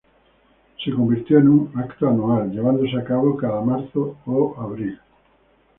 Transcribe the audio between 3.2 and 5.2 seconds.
cada marzo o abril.